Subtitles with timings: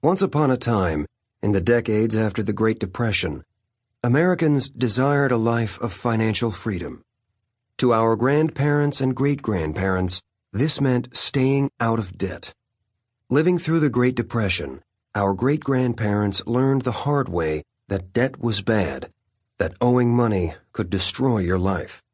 [0.00, 1.04] Once upon a time,
[1.42, 3.44] in the decades after the Great Depression,
[4.04, 7.02] Americans desired a life of financial freedom.
[7.78, 10.22] To our grandparents and great grandparents,
[10.52, 12.54] this meant staying out of debt.
[13.28, 14.82] Living through the Great Depression,
[15.16, 19.10] our great grandparents learned the hard way that debt was bad,
[19.56, 22.04] that owing money could destroy your life.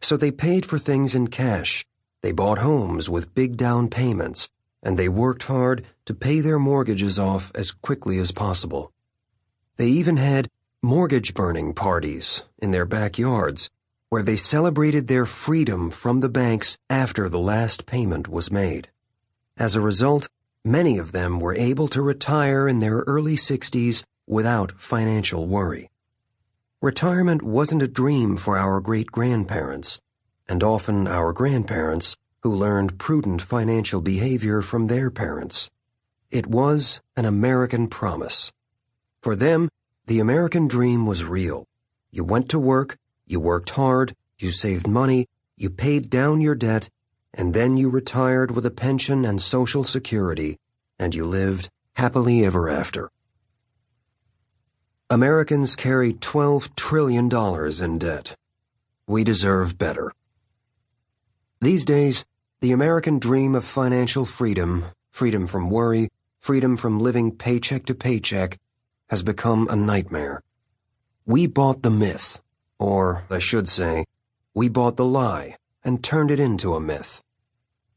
[0.00, 1.84] So they paid for things in cash,
[2.22, 4.48] they bought homes with big down payments,
[4.82, 8.92] and they worked hard to pay their mortgages off as quickly as possible.
[9.76, 10.48] They even had
[10.82, 13.70] mortgage burning parties in their backyards
[14.08, 18.88] where they celebrated their freedom from the banks after the last payment was made.
[19.56, 20.28] As a result,
[20.64, 25.90] many of them were able to retire in their early 60s without financial worry.
[26.80, 30.00] Retirement wasn't a dream for our great grandparents,
[30.48, 35.68] and often our grandparents who learned prudent financial behavior from their parents.
[36.30, 38.52] It was an American promise.
[39.20, 39.68] For them,
[40.06, 41.66] the American dream was real.
[42.12, 46.88] You went to work, you worked hard, you saved money, you paid down your debt,
[47.34, 50.56] and then you retired with a pension and social security,
[51.00, 53.10] and you lived happily ever after.
[55.10, 57.28] Americans carry $12 trillion
[57.82, 58.36] in debt.
[59.08, 60.12] We deserve better.
[61.60, 62.24] These days,
[62.60, 68.58] the American dream of financial freedom, freedom from worry, freedom from living paycheck to paycheck,
[69.10, 70.42] has become a nightmare.
[71.26, 72.40] We bought the myth
[72.78, 74.06] or, I should say,
[74.54, 77.22] we bought the lie and turned it into a myth.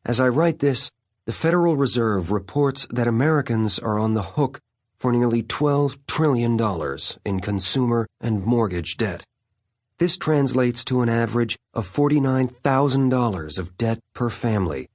[0.06, 0.92] As I write this,
[1.26, 4.60] the Federal Reserve reports that Americans are on the hook
[4.98, 6.60] for nearly $12 trillion
[7.24, 9.24] in consumer and mortgage debt.
[10.00, 14.88] This translates to an average of $49,000 of debt per family.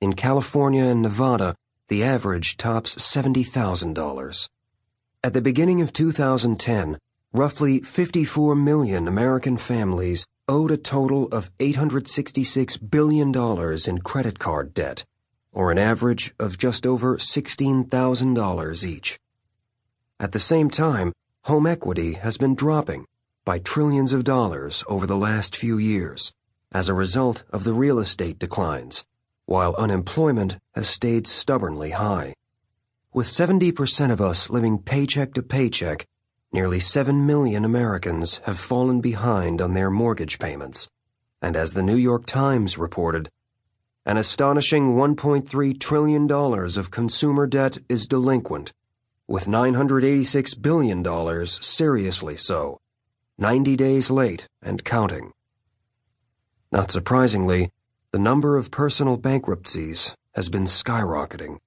[0.00, 1.54] In California and Nevada,
[1.88, 4.48] the average tops $70,000.
[5.22, 6.98] At the beginning of 2010,
[7.34, 13.34] Roughly 54 million American families owed a total of $866 billion
[13.86, 15.04] in credit card debt,
[15.52, 19.18] or an average of just over $16,000 each.
[20.18, 21.12] At the same time,
[21.44, 23.04] home equity has been dropping
[23.48, 26.34] by trillions of dollars over the last few years
[26.70, 29.06] as a result of the real estate declines,
[29.46, 32.34] while unemployment has stayed stubbornly high.
[33.14, 36.04] With 70% of us living paycheck to paycheck,
[36.52, 40.90] nearly 7 million Americans have fallen behind on their mortgage payments.
[41.40, 43.30] And as the New York Times reported,
[44.04, 48.74] an astonishing $1.3 trillion of consumer debt is delinquent,
[49.26, 52.78] with $986 billion seriously so,
[53.40, 55.30] 90 days late and counting.
[56.72, 57.70] Not surprisingly,
[58.10, 61.58] the number of personal bankruptcies has been skyrocketing,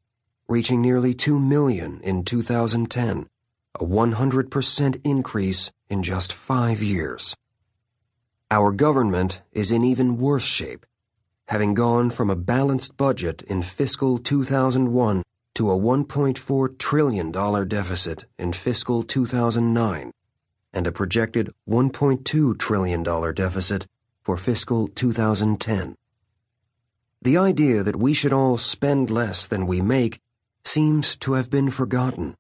[0.50, 3.28] reaching nearly 2 million in 2010
[3.80, 7.38] a 100% increase in just five years.
[8.52, 10.86] Our government is in even worse shape,
[11.48, 15.24] having gone from a balanced budget in fiscal 2001
[15.56, 20.12] to a $1.4 trillion deficit in fiscal 2009
[20.74, 23.88] and a projected $1.2 trillion deficit
[24.22, 25.96] for fiscal 2010.
[27.22, 30.20] The idea that we should all spend less than we make
[30.64, 32.36] seems to have been forgotten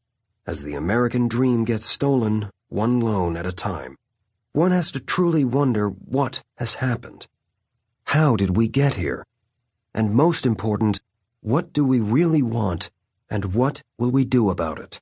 [0.47, 3.95] as the American dream gets stolen one loan at a time.
[4.53, 7.27] One has to truly wonder what has happened.
[8.05, 9.25] How did we get here?
[9.93, 10.99] And most important,
[11.41, 12.89] what do we really want
[13.29, 14.99] and what will we do about it?